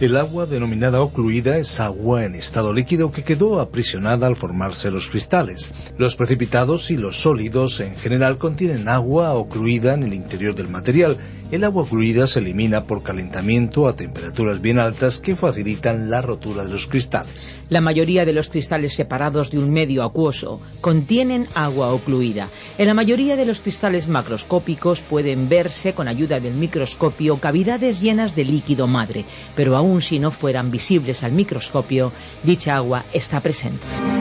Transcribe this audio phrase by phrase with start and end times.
[0.00, 5.08] El agua denominada ocluida es agua en estado líquido que quedó aprisionada al formarse los
[5.08, 5.72] cristales.
[5.98, 11.18] Los precipitados y los sólidos en general contienen agua ocluida en el interior del material.
[11.50, 16.62] El agua ocluida se elimina por calentamiento a temperaturas bien altas que facilitan la rotura
[16.62, 17.58] de los cristales.
[17.68, 22.48] La mayoría de los cristales separados de un medio acuoso contienen agua ocluida.
[22.78, 28.36] En la mayoría de los cristales macroscópicos pueden verse con ayuda del microscopio cavidades llenas
[28.36, 29.24] de líquido madre,
[29.56, 32.12] pero aun si no fueran visibles al microscopio,
[32.44, 34.19] dicha agua está presente.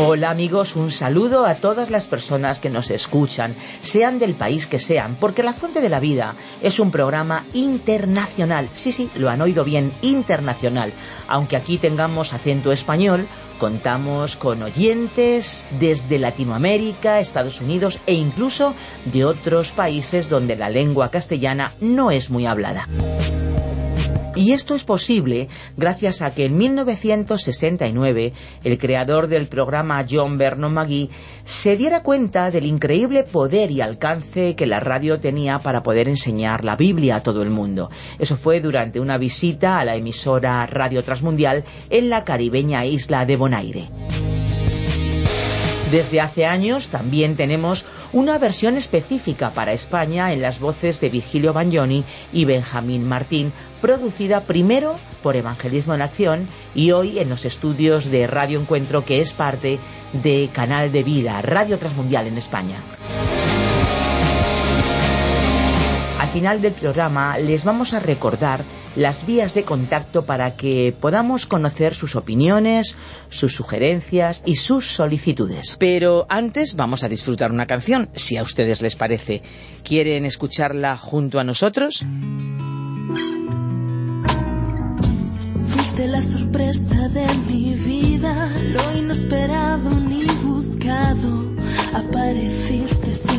[0.00, 4.78] Hola amigos, un saludo a todas las personas que nos escuchan, sean del país que
[4.78, 8.68] sean, porque La Fuente de la Vida es un programa internacional.
[8.74, 10.92] Sí, sí, lo han oído bien, internacional.
[11.26, 13.26] Aunque aquí tengamos acento español,
[13.58, 21.10] contamos con oyentes desde Latinoamérica, Estados Unidos e incluso de otros países donde la lengua
[21.10, 22.86] castellana no es muy hablada.
[24.38, 30.72] Y esto es posible gracias a que en 1969 el creador del programa John Vernon
[30.72, 31.10] McGee
[31.42, 36.64] se diera cuenta del increíble poder y alcance que la radio tenía para poder enseñar
[36.64, 37.88] la Biblia a todo el mundo.
[38.20, 43.36] Eso fue durante una visita a la emisora Radio Transmundial en la caribeña isla de
[43.36, 43.88] Bonaire.
[45.90, 51.54] Desde hace años también tenemos una versión específica para España en las voces de Virgilio
[51.54, 58.10] Bagnoni y Benjamín Martín, producida primero por Evangelismo en Acción y hoy en los estudios
[58.10, 59.78] de Radio Encuentro, que es parte
[60.12, 62.76] de Canal de Vida, Radio Transmundial en España.
[66.28, 68.62] Al final del programa les vamos a recordar
[68.96, 72.96] las vías de contacto para que podamos conocer sus opiniones,
[73.30, 75.76] sus sugerencias y sus solicitudes.
[75.80, 79.42] Pero antes vamos a disfrutar una canción, si a ustedes les parece.
[79.82, 82.04] ¿Quieren escucharla junto a nosotros?
[85.66, 91.56] Fuiste la sorpresa de mi vida, lo inesperado ni buscado.
[91.94, 93.37] Apareciste en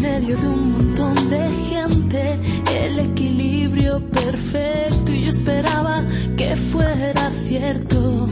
[0.00, 2.38] medio de un montón de gente,
[2.82, 6.04] el equilibrio perfecto y yo esperaba
[6.36, 8.28] que fuera cierto,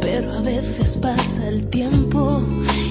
[0.00, 2.42] pero a veces pasa el tiempo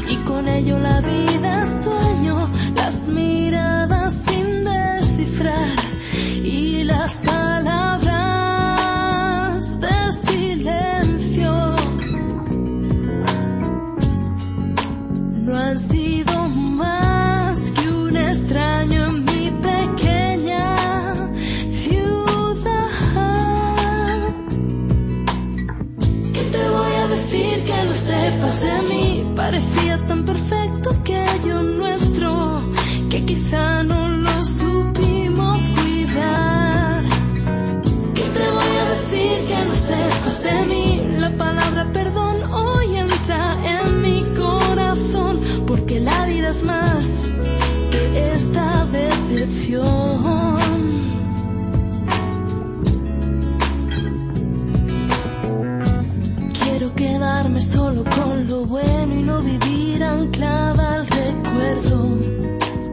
[0.09, 3.46] y con ello la vida sueño, las miradas
[46.57, 47.05] es más
[48.15, 49.87] esta decepción.
[56.63, 62.19] Quiero quedarme solo con lo bueno y no vivir anclada al recuerdo.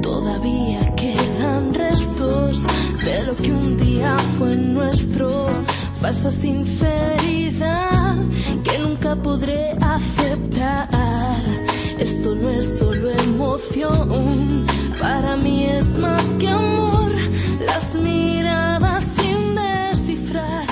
[0.03, 2.63] Todavía quedan restos
[3.05, 5.49] de lo que un día fue nuestro.
[6.01, 8.17] Falsa sinceridad
[8.63, 10.14] que nunca podré aceptar.
[15.01, 16.55] Para mí es más que.
[17.65, 20.67] Las miradas sin descifrar.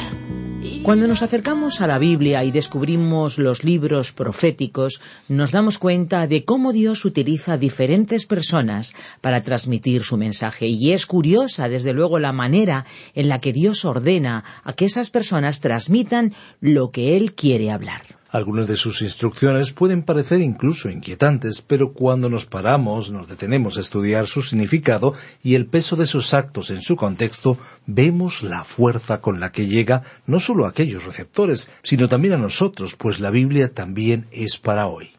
[0.82, 6.44] Cuando nos acercamos a la Biblia y descubrimos los libros proféticos, nos damos cuenta de
[6.44, 10.66] cómo Dios utiliza diferentes personas para transmitir su mensaje.
[10.66, 12.84] Y es curiosa, desde luego, la manera
[13.14, 18.21] en la que Dios ordena a que esas personas transmitan lo que Él quiere hablar.
[18.32, 23.82] Algunas de sus instrucciones pueden parecer incluso inquietantes, pero cuando nos paramos, nos detenemos a
[23.82, 25.12] estudiar su significado
[25.42, 29.66] y el peso de sus actos en su contexto, vemos la fuerza con la que
[29.66, 34.56] llega no solo a aquellos receptores, sino también a nosotros, pues la Biblia también es
[34.56, 35.10] para hoy.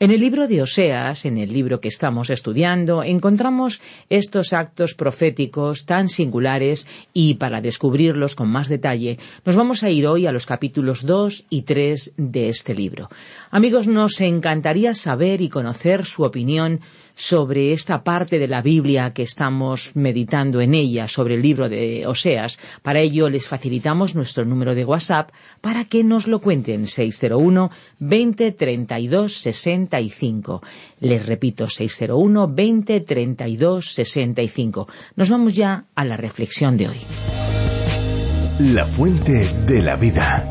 [0.00, 3.80] En el libro de Oseas, en el libro que estamos estudiando, encontramos
[4.10, 10.08] estos actos proféticos tan singulares y para descubrirlos con más detalle, nos vamos a ir
[10.08, 13.08] hoy a los capítulos 2 y 3 de este libro.
[13.52, 16.80] Amigos, nos encantaría saber y conocer su opinión
[17.14, 22.06] sobre esta parte de la Biblia que estamos meditando en ella, sobre el libro de
[22.06, 22.58] Oseas.
[22.82, 25.30] Para ello les facilitamos nuestro número de WhatsApp
[25.60, 30.62] para que nos lo cuenten 601 20 32 65.
[31.00, 34.88] Les repito 601 20 32 65.
[35.16, 37.00] Nos vamos ya a la reflexión de hoy.
[38.60, 40.50] La fuente de la vida.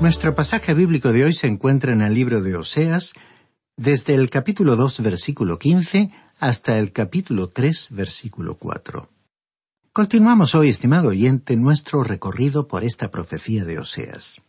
[0.00, 3.14] Nuestro pasaje bíblico de hoy se encuentra en el libro de Oseas,
[3.76, 9.10] desde el capítulo 2, versículo 15, hasta el capítulo 3, versículo 4.
[9.92, 14.40] Continuamos hoy, estimado oyente, nuestro recorrido por esta profecía de Oseas.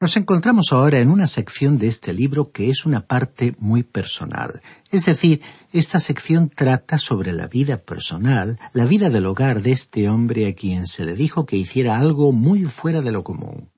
[0.00, 4.62] Nos encontramos ahora en una sección de este libro que es una parte muy personal.
[4.90, 5.42] Es decir,
[5.72, 10.54] esta sección trata sobre la vida personal, la vida del hogar de este hombre a
[10.54, 13.69] quien se le dijo que hiciera algo muy fuera de lo común.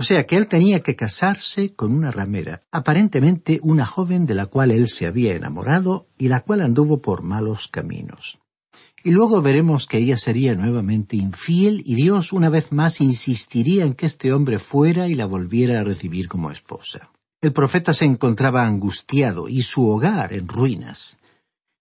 [0.00, 4.46] O sea que él tenía que casarse con una ramera, aparentemente una joven de la
[4.46, 8.38] cual él se había enamorado y la cual anduvo por malos caminos.
[9.02, 13.94] Y luego veremos que ella sería nuevamente infiel y Dios una vez más insistiría en
[13.94, 17.10] que este hombre fuera y la volviera a recibir como esposa.
[17.40, 21.18] El profeta se encontraba angustiado y su hogar en ruinas.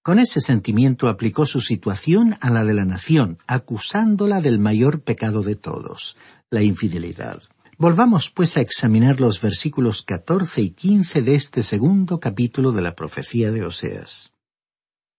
[0.03, 5.43] Con ese sentimiento aplicó su situación a la de la nación, acusándola del mayor pecado
[5.43, 6.15] de todos,
[6.49, 7.43] la infidelidad.
[7.79, 12.95] Volvamos pues a examinar los versículos catorce y quince de este segundo capítulo de la
[12.95, 14.33] profecía de Oseas.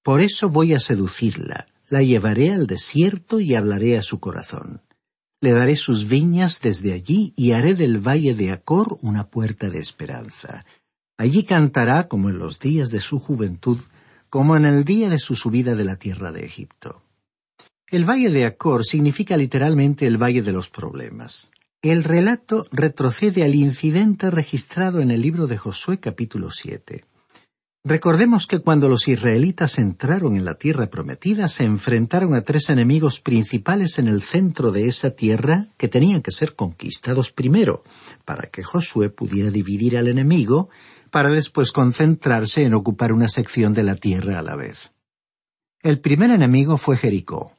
[0.03, 4.83] Por eso voy a seducirla, la llevaré al desierto y hablaré a su corazón.
[5.41, 9.79] Le daré sus viñas desde allí y haré del valle de Acor una puerta de
[9.79, 10.67] esperanza.
[11.17, 13.79] Allí cantará como en los días de su juventud,
[14.29, 17.05] como en el día de su subida de la tierra de Egipto.
[17.87, 21.53] El valle de Acor significa literalmente el valle de los problemas.
[21.83, 27.05] El relato retrocede al incidente registrado en el libro de Josué capítulo 7.
[27.85, 33.21] Recordemos que cuando los israelitas entraron en la tierra prometida se enfrentaron a tres enemigos
[33.21, 37.85] principales en el centro de esa tierra que tenían que ser conquistados primero,
[38.25, 40.71] para que Josué pudiera dividir al enemigo,
[41.13, 44.91] para después concentrarse en ocupar una sección de la tierra a la vez.
[45.81, 47.53] El primer enemigo fue Jericó.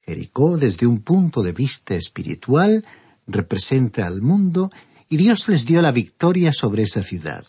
[0.00, 2.84] Jericó, desde un punto de vista espiritual,
[3.26, 4.70] representa al mundo
[5.08, 7.44] y Dios les dio la victoria sobre esa ciudad.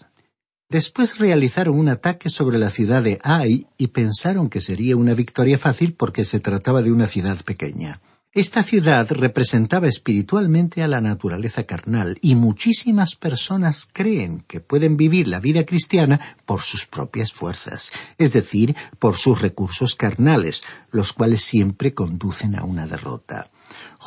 [0.70, 5.58] Después realizaron un ataque sobre la ciudad de Ai y pensaron que sería una victoria
[5.58, 8.02] fácil porque se trataba de una ciudad pequeña.
[8.36, 15.30] Esta ciudad representaba espiritualmente a la naturaleza carnal y muchísimas personas creen que pueden vivir
[15.30, 21.44] la vida cristiana por sus propias fuerzas, es decir, por sus recursos carnales, los cuales
[21.44, 23.52] siempre conducen a una derrota.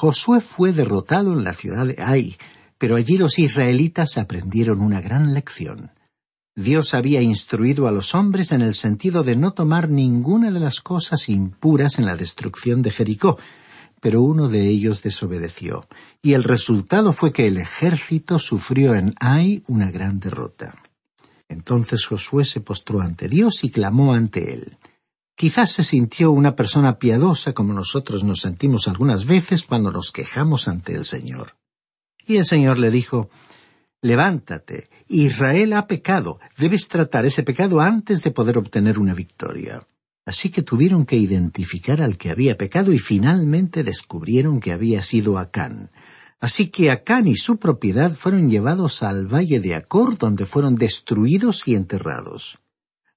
[0.00, 2.36] Josué fue derrotado en la ciudad de Ai,
[2.78, 5.90] pero allí los israelitas aprendieron una gran lección.
[6.54, 10.82] Dios había instruido a los hombres en el sentido de no tomar ninguna de las
[10.82, 13.40] cosas impuras en la destrucción de Jericó,
[14.00, 15.88] pero uno de ellos desobedeció,
[16.22, 20.76] y el resultado fue que el ejército sufrió en Ai una gran derrota.
[21.48, 24.78] Entonces Josué se postró ante Dios y clamó ante él.
[25.38, 30.66] Quizás se sintió una persona piadosa como nosotros nos sentimos algunas veces cuando nos quejamos
[30.66, 31.56] ante el Señor.
[32.26, 33.30] Y el Señor le dijo,
[34.02, 39.86] Levántate, Israel ha pecado, debes tratar ese pecado antes de poder obtener una victoria.
[40.26, 45.38] Así que tuvieron que identificar al que había pecado y finalmente descubrieron que había sido
[45.38, 45.92] Acán.
[46.40, 51.68] Así que Acán y su propiedad fueron llevados al valle de Acor, donde fueron destruidos
[51.68, 52.58] y enterrados.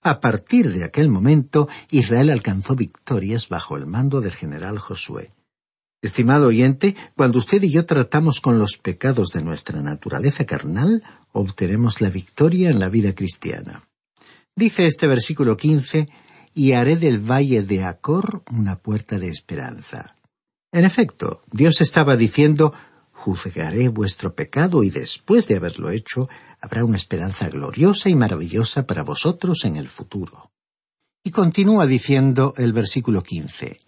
[0.04, 5.32] A partir de aquel momento, Israel alcanzó victorias bajo el mando del general Josué.
[6.02, 12.02] Estimado oyente, cuando usted y yo tratamos con los pecados de nuestra naturaleza carnal, obtenemos
[12.02, 13.84] la victoria en la vida cristiana.
[14.56, 16.10] Dice este versículo quince,
[16.56, 20.16] y haré del valle de Acor una puerta de esperanza.
[20.72, 22.74] En efecto, Dios estaba diciendo,
[23.12, 26.28] juzgaré vuestro pecado y después de haberlo hecho,
[26.62, 30.52] habrá una esperanza gloriosa y maravillosa para vosotros en el futuro.
[31.24, 33.80] Y continúa diciendo el versículo quince,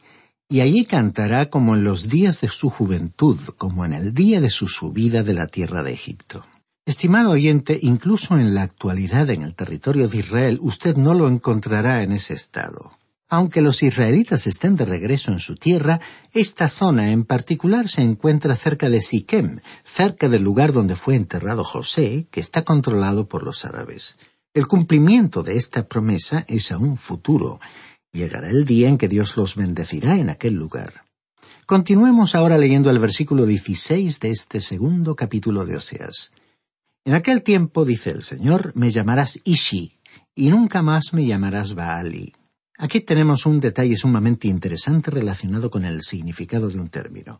[0.49, 4.49] y allí cantará como en los días de su juventud, como en el día de
[4.49, 6.45] su subida de la tierra de Egipto.
[6.85, 12.03] Estimado oyente, incluso en la actualidad en el territorio de Israel usted no lo encontrará
[12.03, 12.97] en ese estado.
[13.33, 15.99] Aunque los israelitas estén de regreso en su tierra,
[16.33, 21.63] esta zona en particular se encuentra cerca de Siquem, cerca del lugar donde fue enterrado
[21.63, 24.19] José, que está controlado por los árabes.
[24.53, 27.59] El cumplimiento de esta promesa es aún futuro.
[28.11, 31.05] Llegará el día en que Dios los bendecirá en aquel lugar.
[31.65, 36.29] Continuemos ahora leyendo el versículo 16 de este segundo capítulo de Oseas.
[37.03, 39.97] En aquel tiempo, dice el Señor, me llamarás Ishi,
[40.35, 42.35] y nunca más me llamarás Baali
[42.77, 47.39] Aquí tenemos un detalle sumamente interesante relacionado con el significado de un término.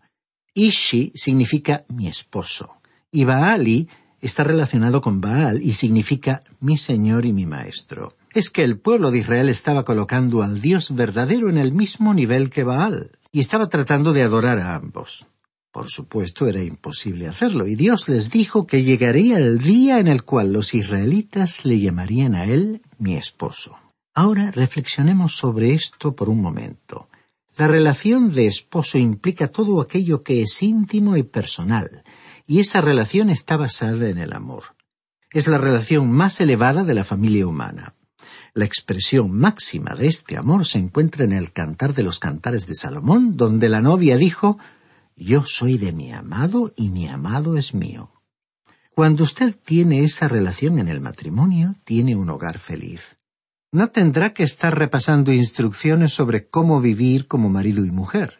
[0.53, 3.89] Ishi significa mi esposo, y Baali
[4.21, 8.15] está relacionado con Baal y significa mi señor y mi maestro.
[8.31, 12.49] Es que el pueblo de Israel estaba colocando al Dios verdadero en el mismo nivel
[12.49, 15.27] que Baal, y estaba tratando de adorar a ambos.
[15.71, 20.23] Por supuesto, era imposible hacerlo, y Dios les dijo que llegaría el día en el
[20.23, 23.82] cual los israelitas le llamarían a él mi esposo.
[24.15, 27.09] Ahora reflexionemos sobre esto por un momento.
[27.57, 32.03] La relación de esposo implica todo aquello que es íntimo y personal,
[32.45, 34.75] y esa relación está basada en el amor.
[35.31, 37.95] Es la relación más elevada de la familia humana.
[38.53, 42.75] La expresión máxima de este amor se encuentra en el Cantar de los Cantares de
[42.75, 44.59] Salomón, donde la novia dijo
[45.15, 48.11] Yo soy de mi amado y mi amado es mío.
[48.93, 53.17] Cuando usted tiene esa relación en el matrimonio, tiene un hogar feliz
[53.73, 58.39] no tendrá que estar repasando instrucciones sobre cómo vivir como marido y mujer.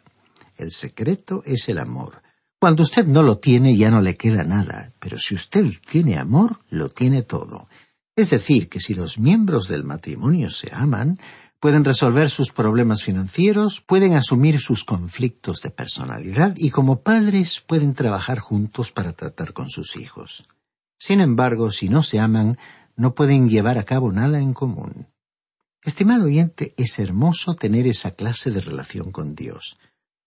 [0.56, 2.22] El secreto es el amor.
[2.60, 6.60] Cuando usted no lo tiene ya no le queda nada, pero si usted tiene amor,
[6.70, 7.68] lo tiene todo.
[8.14, 11.18] Es decir, que si los miembros del matrimonio se aman,
[11.58, 17.94] pueden resolver sus problemas financieros, pueden asumir sus conflictos de personalidad y como padres pueden
[17.94, 20.46] trabajar juntos para tratar con sus hijos.
[20.96, 22.56] Sin embargo, si no se aman,
[22.94, 25.08] no pueden llevar a cabo nada en común.
[25.84, 29.76] Estimado oyente, es hermoso tener esa clase de relación con Dios.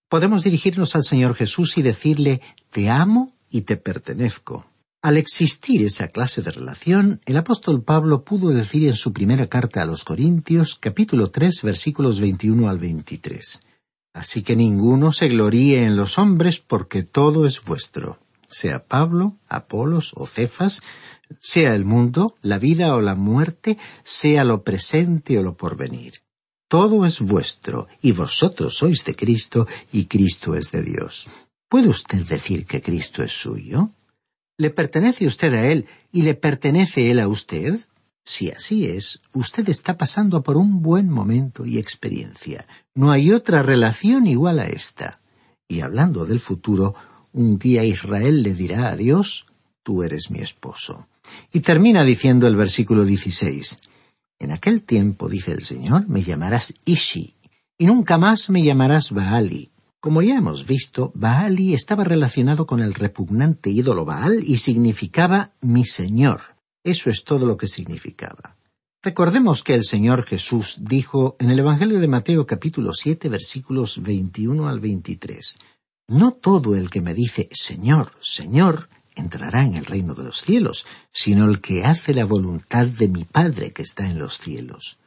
[0.07, 4.67] Podemos dirigirnos al Señor Jesús y decirle, te amo y te pertenezco.
[5.01, 9.81] Al existir esa clase de relación, el apóstol Pablo pudo decir en su primera carta
[9.81, 13.59] a los Corintios, capítulo 3, versículos 21 al 23.
[14.13, 20.13] Así que ninguno se gloríe en los hombres porque todo es vuestro, sea Pablo, Apolos
[20.15, 20.81] o Cefas,
[21.39, 26.21] sea el mundo, la vida o la muerte, sea lo presente o lo porvenir.
[26.67, 31.27] Todo es vuestro, y vosotros sois de Cristo, y Cristo es de Dios.
[31.69, 33.91] ¿Puede usted decir que Cristo es suyo?
[34.57, 37.79] ¿Le pertenece usted a Él y le pertenece Él a usted?
[38.25, 42.67] Si así es, usted está pasando por un buen momento y experiencia.
[42.93, 45.21] No hay otra relación igual a esta.
[45.67, 46.95] Y hablando del futuro,
[47.31, 49.45] un día Israel le dirá a Dios,
[49.83, 51.07] tú eres mi esposo.
[51.51, 53.77] Y termina diciendo el versículo 16,
[54.39, 57.35] En aquel tiempo, dice el Señor, me llamarás Ishi,
[57.77, 59.71] y nunca más me llamarás Baali.
[59.99, 65.85] Como ya hemos visto, Baali estaba relacionado con el repugnante ídolo Baal y significaba mi
[65.85, 66.41] Señor.
[66.83, 68.57] Eso es todo lo que significaba.
[69.03, 74.67] Recordemos que el Señor Jesús dijo en el Evangelio de Mateo capítulo 7 versículos 21
[74.67, 75.55] al 23,
[76.07, 78.89] No todo el que me dice Señor, Señor,
[79.21, 83.23] entrará en el reino de los cielos, sino el que hace la voluntad de mi
[83.23, 84.99] Padre que está en los cielos.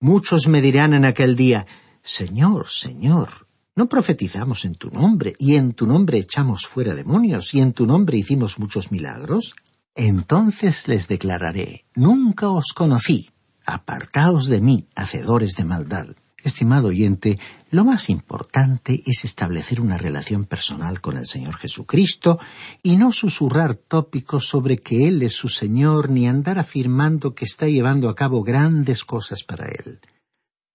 [0.00, 1.66] Muchos me dirán en aquel día,
[2.02, 7.60] Señor, Señor, ¿no profetizamos en tu nombre, y en tu nombre echamos fuera demonios, y
[7.60, 9.54] en tu nombre hicimos muchos milagros?
[9.94, 13.30] Entonces les declararé, Nunca os conocí,
[13.64, 16.08] apartaos de mí, hacedores de maldad.
[16.44, 17.38] Estimado oyente,
[17.70, 22.38] lo más importante es establecer una relación personal con el Señor Jesucristo
[22.82, 27.66] y no susurrar tópicos sobre que Él es su Señor ni andar afirmando que está
[27.66, 30.00] llevando a cabo grandes cosas para Él.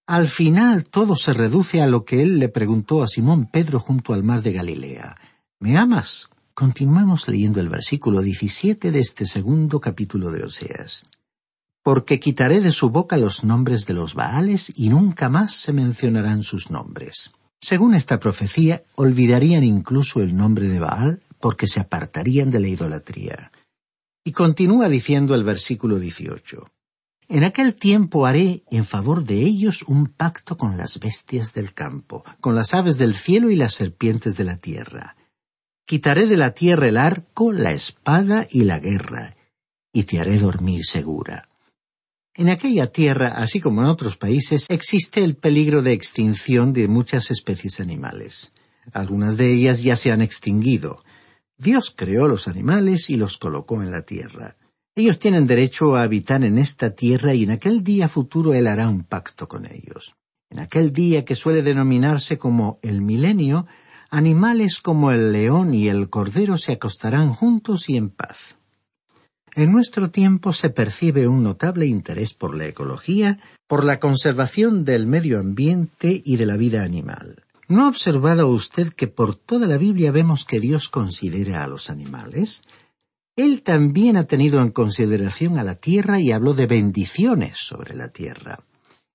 [0.08, 4.12] Al final todo se reduce a lo que Él le preguntó a Simón Pedro junto
[4.12, 5.14] al mar de Galilea.
[5.60, 6.30] ¿Me amas?
[6.52, 11.06] Continuemos leyendo el versículo 17 de este segundo capítulo de Oseas
[11.82, 16.42] porque quitaré de su boca los nombres de los Baales y nunca más se mencionarán
[16.42, 17.32] sus nombres.
[17.60, 23.52] Según esta profecía, olvidarían incluso el nombre de Baal porque se apartarían de la idolatría.
[24.24, 26.70] Y continúa diciendo el versículo 18.
[27.28, 32.24] En aquel tiempo haré en favor de ellos un pacto con las bestias del campo,
[32.40, 35.16] con las aves del cielo y las serpientes de la tierra.
[35.86, 39.36] Quitaré de la tierra el arco, la espada y la guerra,
[39.92, 41.49] y te haré dormir segura.
[42.34, 47.30] En aquella tierra, así como en otros países, existe el peligro de extinción de muchas
[47.30, 48.52] especies animales.
[48.92, 51.02] Algunas de ellas ya se han extinguido.
[51.58, 54.56] Dios creó los animales y los colocó en la tierra.
[54.94, 58.88] Ellos tienen derecho a habitar en esta tierra y en aquel día futuro Él hará
[58.88, 60.14] un pacto con ellos.
[60.50, 63.66] En aquel día que suele denominarse como el milenio,
[64.08, 68.56] animales como el león y el cordero se acostarán juntos y en paz.
[69.54, 75.06] En nuestro tiempo se percibe un notable interés por la ecología, por la conservación del
[75.06, 77.44] medio ambiente y de la vida animal.
[77.68, 81.90] ¿No ha observado usted que por toda la Biblia vemos que Dios considera a los
[81.90, 82.62] animales?
[83.36, 88.08] Él también ha tenido en consideración a la tierra y habló de bendiciones sobre la
[88.08, 88.60] tierra.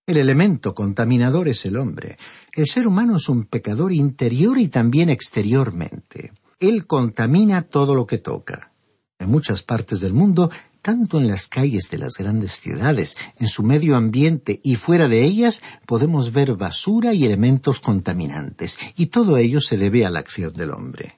[0.07, 2.17] El elemento contaminador es el hombre.
[2.53, 6.31] El ser humano es un pecador interior y también exteriormente.
[6.59, 8.71] Él contamina todo lo que toca.
[9.19, 10.51] En muchas partes del mundo
[10.85, 15.23] tanto en las calles de las grandes ciudades, en su medio ambiente y fuera de
[15.23, 20.53] ellas, podemos ver basura y elementos contaminantes, y todo ello se debe a la acción
[20.53, 21.17] del hombre.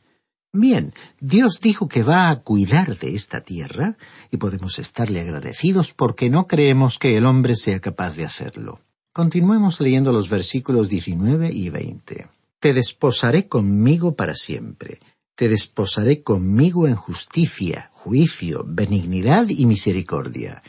[0.54, 3.98] Bien, Dios dijo que va a cuidar de esta tierra,
[4.32, 8.80] y podemos estarle agradecidos porque no creemos que el hombre sea capaz de hacerlo.
[9.12, 12.30] Continuemos leyendo los versículos 19 y 20.
[12.62, 15.00] Te desposaré conmigo para siempre
[15.38, 20.64] te desposaré conmigo en justicia, juicio, benignidad y misericordia.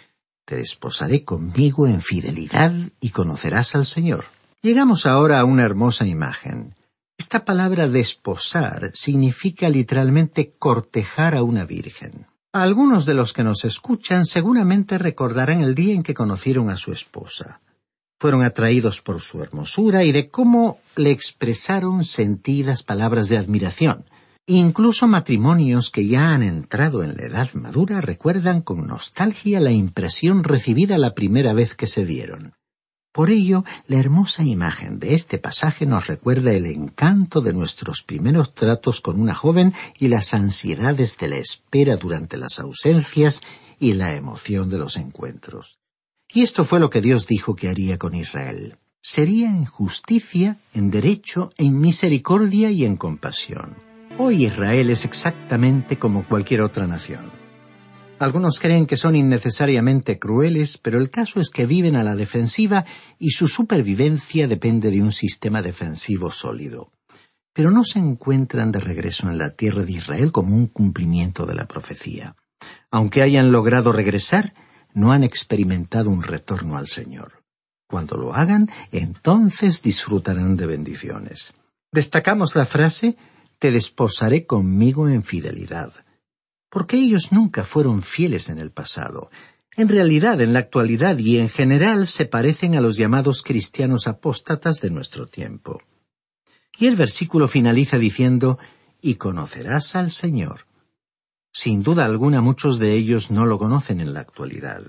[0.45, 4.27] Te desposaré conmigo en fidelidad y conocerás al Señor.
[4.61, 6.75] Llegamos ahora a una hermosa imagen.
[7.17, 12.27] Esta palabra desposar significa literalmente cortejar a una virgen.
[12.53, 16.93] Algunos de los que nos escuchan seguramente recordarán el día en que conocieron a su
[16.93, 17.63] esposa.
[18.21, 24.05] Fueron atraídos por su hermosura y de cómo le expresaron sentidas palabras de admiración.
[24.51, 30.43] Incluso matrimonios que ya han entrado en la edad madura recuerdan con nostalgia la impresión
[30.43, 32.55] recibida la primera vez que se vieron.
[33.13, 38.55] Por ello, la hermosa imagen de este pasaje nos recuerda el encanto de nuestros primeros
[38.55, 43.43] tratos con una joven y las ansiedades de la espera durante las ausencias
[43.79, 45.79] y la emoción de los encuentros.
[46.33, 48.79] Y esto fue lo que Dios dijo que haría con Israel.
[49.03, 53.88] Sería en justicia, en derecho, en misericordia y en compasión.
[54.21, 57.31] Hoy Israel es exactamente como cualquier otra nación.
[58.19, 62.85] Algunos creen que son innecesariamente crueles, pero el caso es que viven a la defensiva
[63.21, 66.91] y su supervivencia depende de un sistema defensivo sólido.
[67.53, 71.55] Pero no se encuentran de regreso en la tierra de Israel como un cumplimiento de
[71.55, 72.35] la profecía.
[72.91, 74.53] Aunque hayan logrado regresar,
[74.95, 77.45] no han experimentado un retorno al Señor.
[77.87, 81.53] Cuando lo hagan, entonces disfrutarán de bendiciones.
[81.93, 83.17] Destacamos la frase
[83.59, 85.93] te desposaré conmigo en fidelidad.
[86.71, 89.31] Porque ellos nunca fueron fieles en el pasado.
[89.77, 94.81] En realidad, en la actualidad y en general se parecen a los llamados cristianos apóstatas
[94.81, 95.81] de nuestro tiempo.
[96.79, 98.59] Y el versículo finaliza diciendo,
[99.01, 100.67] y conocerás al Señor.
[101.53, 104.83] Sin duda alguna muchos de ellos no lo conocen en la actualidad.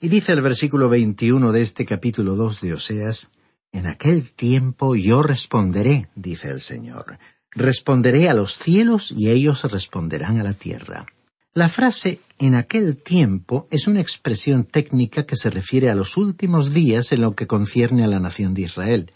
[0.00, 3.30] Y dice el versículo 21 de este capítulo 2 de Oseas,
[3.72, 7.18] En aquel tiempo yo responderé, dice el Señor.
[7.52, 11.06] Responderé a los cielos y ellos responderán a la tierra.
[11.54, 16.72] La frase en aquel tiempo es una expresión técnica que se refiere a los últimos
[16.72, 19.12] días en lo que concierne a la nación de Israel,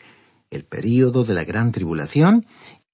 [0.51, 2.47] el período de la gran tribulación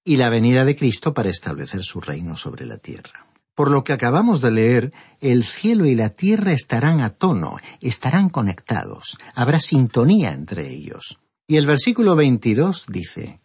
[0.04, 3.26] y la venida de Cristo para establecer su reino sobre la tierra.
[3.54, 8.28] Por lo que acabamos de leer, el cielo y la tierra estarán a tono, estarán
[8.28, 11.18] conectados, habrá sintonía entre ellos.
[11.46, 13.40] Y el versículo 22 dice,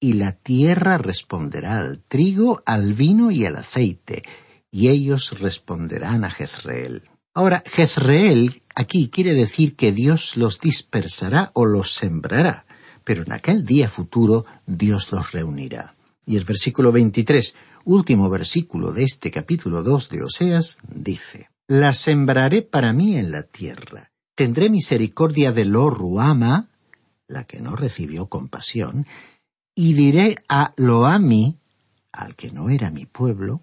[0.00, 4.22] y la tierra responderá al trigo, al vino y al aceite,
[4.70, 7.08] y ellos responderán a Jezreel.
[7.34, 12.66] Ahora, Jezreel aquí quiere decir que Dios los dispersará o los sembrará,
[13.04, 15.94] pero en aquel día futuro Dios los reunirá.
[16.26, 22.62] Y el versículo 23, último versículo de este capítulo 2 de Oseas, dice, La sembraré
[22.62, 24.10] para mí en la tierra.
[24.34, 26.68] Tendré misericordia de lo Ruama,
[27.26, 29.06] la que no recibió compasión,
[29.80, 31.56] y diré a Loami,
[32.10, 33.62] al que no era mi pueblo,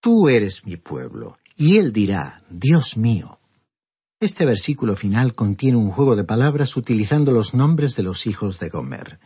[0.00, 3.38] tú eres mi pueblo, y él dirá, Dios mío.
[4.18, 8.70] Este versículo final contiene un juego de palabras utilizando los nombres de los hijos de
[8.70, 9.20] Gomer.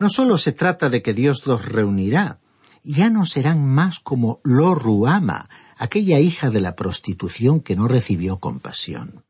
[0.00, 2.40] No solo se trata de que Dios los reunirá,
[2.82, 8.40] ya no serán más como Lo Ruama, aquella hija de la prostitución que no recibió
[8.40, 9.24] compasión.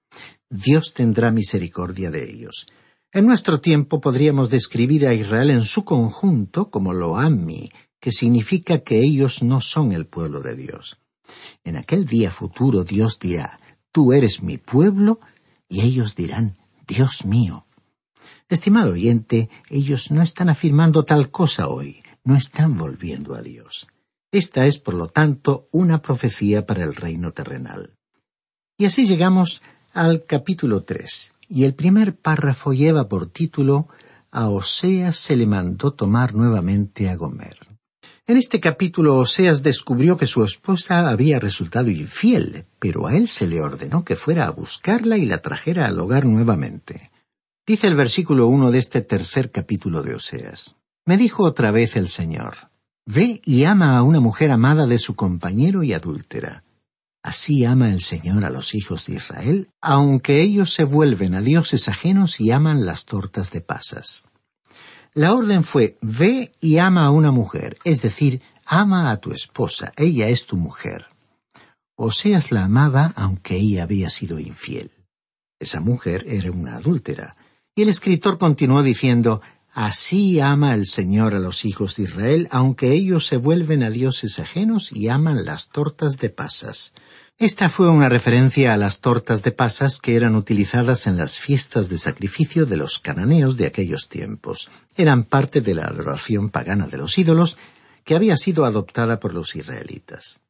[0.48, 2.66] Dios tendrá misericordia de ellos.
[3.12, 7.68] En nuestro tiempo podríamos describir a Israel en su conjunto como Loami,
[7.98, 11.00] que significa que ellos no son el pueblo de Dios.
[11.64, 13.58] En aquel día futuro Dios dirá,
[13.90, 15.18] Tú eres mi pueblo,
[15.68, 17.66] y ellos dirán, Dios mío.
[18.48, 23.88] Estimado oyente, ellos no están afirmando tal cosa hoy, no están volviendo a Dios.
[24.30, 27.96] Esta es, por lo tanto, una profecía para el reino terrenal.
[28.78, 33.88] Y así llegamos al capítulo tres y el primer párrafo lleva por título
[34.30, 37.58] a Oseas se le mandó tomar nuevamente a Gomer.
[38.28, 43.48] En este capítulo Oseas descubrió que su esposa había resultado infiel, pero a él se
[43.48, 47.10] le ordenó que fuera a buscarla y la trajera al hogar nuevamente.
[47.66, 50.76] Dice el versículo uno de este tercer capítulo de Oseas.
[51.04, 52.70] Me dijo otra vez el Señor,
[53.06, 56.62] Ve y ama a una mujer amada de su compañero y adúltera.
[57.22, 61.88] Así ama el Señor a los hijos de Israel, aunque ellos se vuelven a dioses
[61.88, 64.28] ajenos y aman las tortas de pasas.
[65.12, 69.92] La orden fue, ve y ama a una mujer, es decir, ama a tu esposa,
[69.96, 71.06] ella es tu mujer.
[71.96, 74.90] Oseas la amaba aunque ella había sido infiel.
[75.58, 77.36] Esa mujer era una adúltera.
[77.74, 82.92] Y el escritor continuó diciendo, Así ama el Señor a los hijos de Israel, aunque
[82.92, 86.94] ellos se vuelven a dioses ajenos y aman las tortas de pasas.
[87.40, 91.88] Esta fue una referencia a las tortas de pasas que eran utilizadas en las fiestas
[91.88, 94.68] de sacrificio de los cananeos de aquellos tiempos.
[94.94, 97.56] Eran parte de la adoración pagana de los ídolos
[98.04, 100.40] que había sido adoptada por los israelitas.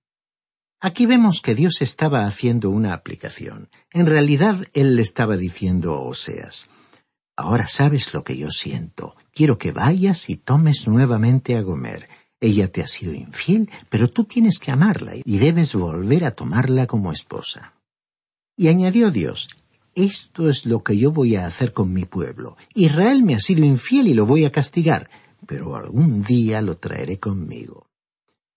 [0.81, 3.69] Aquí vemos que Dios estaba haciendo una aplicación.
[3.93, 6.67] En realidad, Él le estaba diciendo a Oseas,
[7.37, 9.15] Ahora sabes lo que yo siento.
[9.33, 12.09] Quiero que vayas y tomes nuevamente a Gomer
[12.41, 16.87] ella te ha sido infiel, pero tú tienes que amarla y debes volver a tomarla
[16.87, 17.75] como esposa.
[18.57, 19.49] Y añadió Dios,
[19.95, 22.57] esto es lo que yo voy a hacer con mi pueblo.
[22.75, 25.11] Israel me ha sido infiel y lo voy a castigar,
[25.47, 27.87] pero algún día lo traeré conmigo.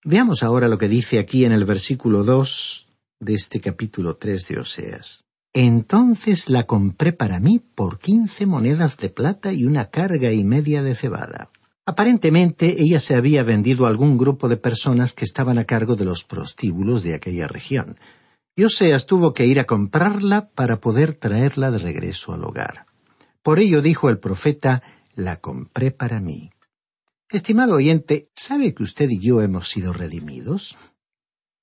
[0.04, 2.88] Veamos ahora lo que dice aquí en el versículo dos
[3.20, 5.24] de este capítulo tres de Oseas.
[5.52, 10.82] Entonces la compré para mí por quince monedas de plata y una carga y media
[10.82, 11.50] de cebada.
[11.86, 16.06] Aparentemente ella se había vendido a algún grupo de personas que estaban a cargo de
[16.06, 17.98] los prostíbulos de aquella región,
[18.56, 22.86] y Oseas tuvo que ir a comprarla para poder traerla de regreso al hogar.
[23.42, 24.82] Por ello dijo el profeta,
[25.14, 26.50] la compré para mí.
[27.28, 30.76] Estimado oyente, ¿sabe que usted y yo hemos sido redimidos?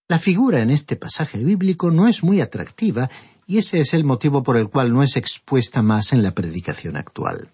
[0.08, 3.10] La figura en este pasaje bíblico no es muy atractiva
[3.48, 6.98] y ese es el motivo por el cual no es expuesta más en la predicación
[6.98, 7.50] actual.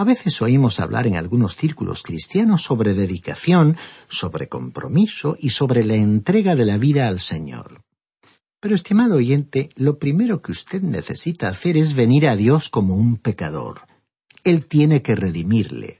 [0.00, 3.76] A veces oímos hablar en algunos círculos cristianos sobre dedicación,
[4.08, 7.82] sobre compromiso y sobre la entrega de la vida al Señor.
[8.60, 13.18] Pero, estimado oyente, lo primero que usted necesita hacer es venir a Dios como un
[13.18, 13.82] pecador.
[14.42, 15.98] Él tiene que redimirle.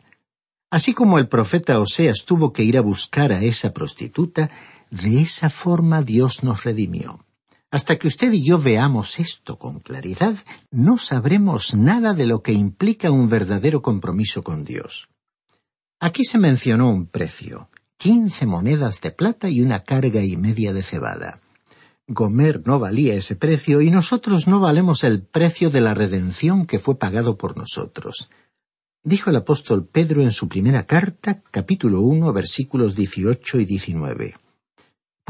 [0.71, 4.51] Así como el profeta Oseas tuvo que ir a buscar a esa prostituta,
[4.91, 7.27] de esa forma Dios nos redimió.
[7.71, 10.35] Hasta que usted y yo veamos esto con claridad,
[10.73, 15.09] no sabremos nada de lo que implica un verdadero compromiso con Dios.
[16.01, 20.83] Aquí se mencionó un precio, quince monedas de plata y una carga y media de
[20.83, 21.41] cebada.
[22.09, 26.81] Gomer no valía ese precio y nosotros no valemos el precio de la redención que
[26.81, 28.31] fue pagado por nosotros.
[29.05, 34.35] Dijo el apóstol Pedro en su primera carta, capítulo uno, versículos dieciocho y diecinueve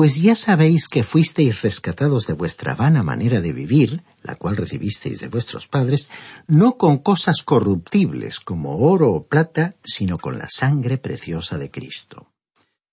[0.01, 5.21] pues ya sabéis que fuisteis rescatados de vuestra vana manera de vivir, la cual recibisteis
[5.21, 6.09] de vuestros padres,
[6.47, 12.33] no con cosas corruptibles como oro o plata, sino con la sangre preciosa de Cristo.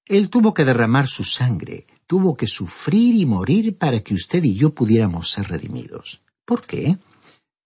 [0.06, 4.56] Él tuvo que derramar su sangre, tuvo que sufrir y morir para que usted y
[4.56, 6.22] yo pudiéramos ser redimidos.
[6.44, 6.98] ¿Por qué?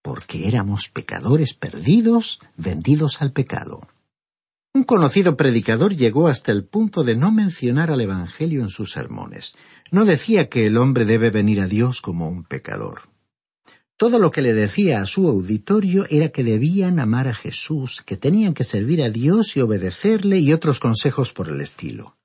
[0.02, 3.88] Porque éramos pecadores perdidos, vendidos al pecado.
[4.74, 9.52] Un conocido predicador llegó hasta el punto de no mencionar al Evangelio en sus sermones.
[9.90, 13.02] No decía que el hombre debe venir a Dios como un pecador.
[13.98, 18.16] Todo lo que le decía a su auditorio era que debían amar a Jesús, que
[18.16, 22.16] tenían que servir a Dios y obedecerle y otros consejos por el estilo.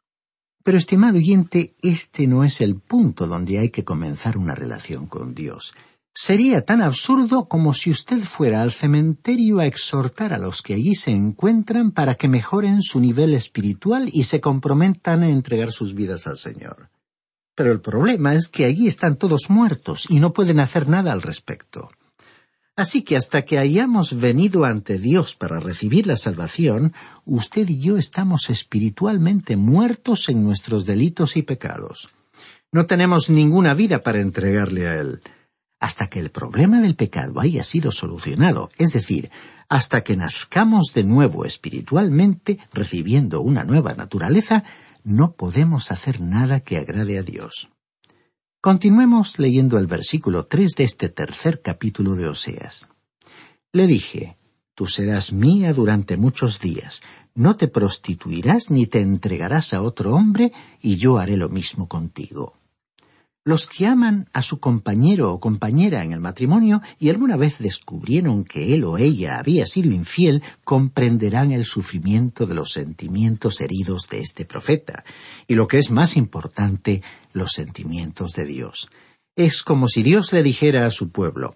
[0.63, 5.35] Pero, estimado oyente, este no es el punto donde hay que comenzar una relación con
[5.35, 5.75] Dios.
[6.19, 10.95] Sería tan absurdo como si usted fuera al cementerio a exhortar a los que allí
[10.95, 16.25] se encuentran para que mejoren su nivel espiritual y se comprometan a entregar sus vidas
[16.25, 16.89] al Señor.
[17.53, 21.21] Pero el problema es que allí están todos muertos y no pueden hacer nada al
[21.21, 21.91] respecto.
[22.75, 26.93] Así que hasta que hayamos venido ante Dios para recibir la salvación,
[27.25, 32.09] usted y yo estamos espiritualmente muertos en nuestros delitos y pecados.
[32.71, 35.21] No tenemos ninguna vida para entregarle a Él
[35.79, 39.29] hasta que el problema del pecado haya sido solucionado, es decir,
[39.69, 44.63] hasta que nazcamos de nuevo espiritualmente, recibiendo una nueva naturaleza,
[45.03, 47.69] no podemos hacer nada que agrade a Dios.
[48.61, 52.89] Continuemos leyendo el versículo tres de este tercer capítulo de Oseas.
[53.71, 54.37] Le dije,
[54.77, 57.01] Tú serás mía durante muchos días,
[57.33, 62.59] no te prostituirás ni te entregarás a otro hombre, y yo haré lo mismo contigo.
[63.47, 68.43] Los que aman a su compañero o compañera en el matrimonio y alguna vez descubrieron
[68.43, 74.19] que él o ella había sido infiel, comprenderán el sufrimiento de los sentimientos heridos de
[74.19, 75.05] este profeta,
[75.47, 78.89] y lo que es más importante, los sentimientos de Dios.
[79.33, 81.55] Es como si Dios le dijera a su pueblo,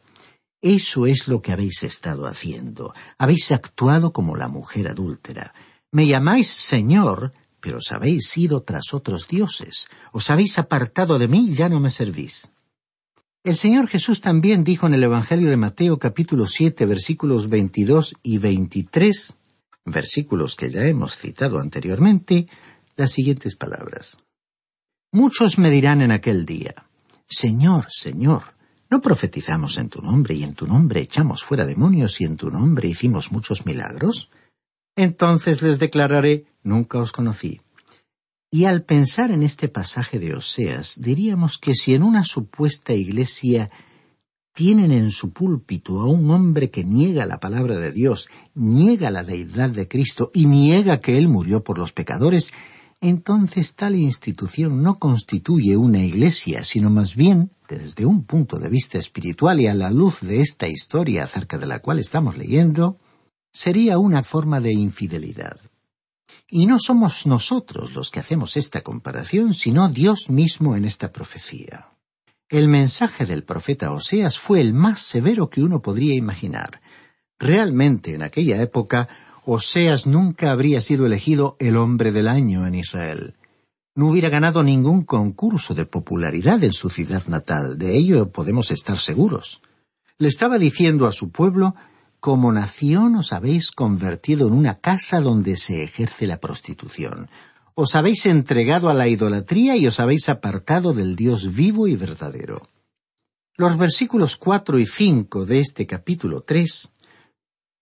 [0.62, 2.94] eso es lo que habéis estado haciendo.
[3.18, 5.54] Habéis actuado como la mujer adúltera.
[5.92, 11.50] Me llamáis Señor, pero os habéis ido tras otros dioses, os habéis apartado de mí
[11.50, 12.52] y ya no me servís.
[13.44, 18.38] El Señor Jesús también dijo en el Evangelio de Mateo capítulo siete versículos veintidós y
[18.38, 19.36] veintitrés,
[19.86, 22.48] versículos que ya hemos citado anteriormente,
[22.96, 24.18] las siguientes palabras.
[25.12, 26.86] Muchos me dirán en aquel día,
[27.28, 28.44] Señor, Señor,
[28.90, 32.52] ¿no profetizamos en tu nombre y en tu nombre echamos fuera demonios y en tu
[32.52, 34.30] nombre hicimos muchos milagros?
[34.96, 37.62] Entonces les declararé, nunca os conocí.
[38.50, 43.70] Y al pensar en este pasaje de Oseas, diríamos que si en una supuesta iglesia
[44.54, 49.24] tienen en su púlpito a un hombre que niega la palabra de Dios, niega la
[49.24, 52.52] deidad de Cristo y niega que Él murió por los pecadores,
[53.00, 59.00] entonces tal institución no constituye una iglesia, sino más bien, desde un punto de vista
[59.00, 63.00] espiritual y a la luz de esta historia acerca de la cual estamos leyendo,
[63.52, 65.60] sería una forma de infidelidad.
[66.50, 71.88] Y no somos nosotros los que hacemos esta comparación, sino Dios mismo en esta profecía.
[72.50, 76.82] El mensaje del profeta Oseas fue el más severo que uno podría imaginar.
[77.40, 79.08] Realmente en aquella época
[79.46, 83.36] Oseas nunca habría sido elegido el hombre del año en Israel.
[83.96, 88.98] No hubiera ganado ningún concurso de popularidad en su ciudad natal, de ello podemos estar
[88.98, 89.62] seguros.
[90.18, 91.76] Le estaba diciendo a su pueblo
[92.22, 97.30] como nación os habéis convertido en una casa donde se ejerce la prostitución.
[97.74, 102.70] Os habéis entregado a la idolatría y os habéis apartado del Dios vivo y verdadero.
[103.58, 106.92] Los versículos cuatro y cinco de este capítulo tres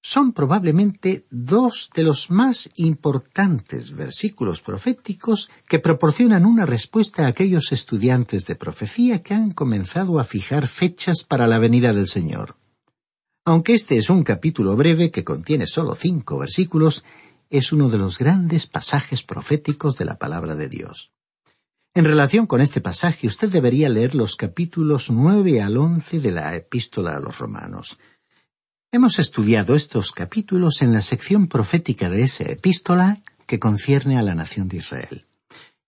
[0.01, 7.73] son probablemente dos de los más importantes versículos proféticos que proporcionan una respuesta a aquellos
[7.73, 12.58] estudiantes de profecía que han comenzado a fijar fechas para la venida del Señor.
[13.49, 17.03] Aunque este es un capítulo breve que contiene solo cinco versículos,
[17.49, 21.09] es uno de los grandes pasajes proféticos de la palabra de Dios.
[21.95, 26.55] En relación con este pasaje, usted debería leer los capítulos nueve al once de la
[26.55, 27.97] epístola a los romanos.
[28.91, 34.35] Hemos estudiado estos capítulos en la sección profética de esa epístola que concierne a la
[34.35, 35.25] nación de Israel.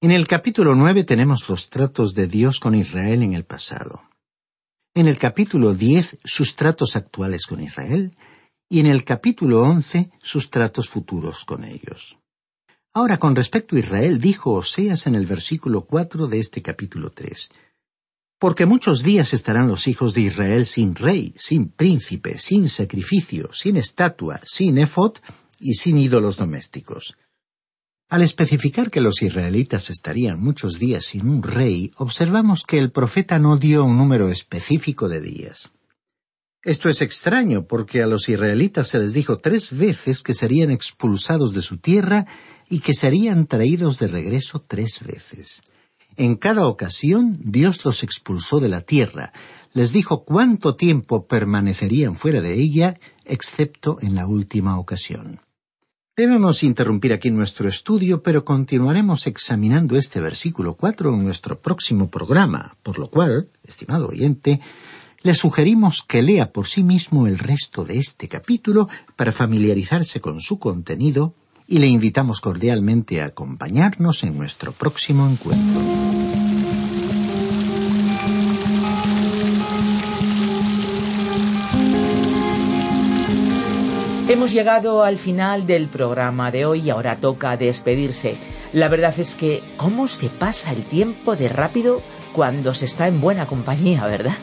[0.01, 4.01] En el capítulo nueve tenemos los tratos de Dios con Israel en el pasado
[4.93, 8.11] en el capítulo 10 sus tratos actuales con Israel
[8.69, 12.17] y en el capítulo 11 sus tratos futuros con ellos.
[12.93, 17.49] Ahora, con respecto a Israel, dijo Oseas en el versículo 4 de este capítulo 3,
[18.37, 23.77] Porque muchos días estarán los hijos de Israel sin rey, sin príncipe, sin sacrificio, sin
[23.77, 25.13] estatua, sin efod
[25.57, 27.15] y sin ídolos domésticos.
[28.11, 33.39] Al especificar que los israelitas estarían muchos días sin un rey, observamos que el profeta
[33.39, 35.71] no dio un número específico de días.
[36.61, 41.53] Esto es extraño porque a los israelitas se les dijo tres veces que serían expulsados
[41.53, 42.27] de su tierra
[42.69, 45.61] y que serían traídos de regreso tres veces.
[46.17, 49.31] En cada ocasión Dios los expulsó de la tierra,
[49.71, 55.39] les dijo cuánto tiempo permanecerían fuera de ella, excepto en la última ocasión.
[56.17, 62.75] Debemos interrumpir aquí nuestro estudio, pero continuaremos examinando este versículo cuatro en nuestro próximo programa,
[62.83, 64.59] por lo cual, estimado oyente,
[65.21, 70.41] le sugerimos que lea por sí mismo el resto de este capítulo para familiarizarse con
[70.41, 71.33] su contenido
[71.65, 76.10] y le invitamos cordialmente a acompañarnos en nuestro próximo encuentro.
[84.31, 88.37] Hemos llegado al final del programa de hoy y ahora toca despedirse.
[88.71, 93.19] La verdad es que, ¿cómo se pasa el tiempo de rápido cuando se está en
[93.19, 94.37] buena compañía, verdad?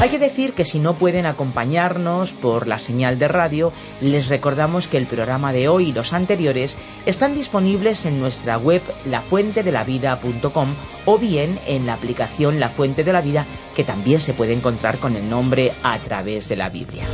[0.00, 4.88] Hay que decir que si no pueden acompañarnos por la señal de radio, les recordamos
[4.88, 11.18] que el programa de hoy y los anteriores están disponibles en nuestra web lafuentedelavida.com o
[11.18, 13.44] bien en la aplicación La Fuente de la Vida
[13.76, 17.04] que también se puede encontrar con el nombre a través de la Biblia.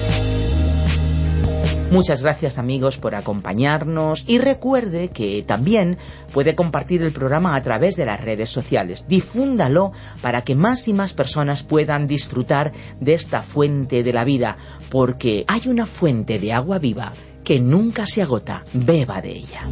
[1.95, 5.97] Muchas gracias amigos por acompañarnos y recuerde que también
[6.33, 9.07] puede compartir el programa a través de las redes sociales.
[9.07, 14.57] Difúndalo para que más y más personas puedan disfrutar de esta fuente de la vida,
[14.91, 17.13] porque hay una fuente de agua viva
[17.45, 18.65] que nunca se agota.
[18.73, 19.63] Beba de ella.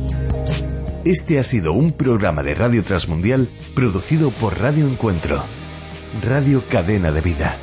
[1.05, 5.43] Este ha sido un programa de Radio Transmundial producido por Radio Encuentro,
[6.23, 7.59] Radio Cadena de Vida.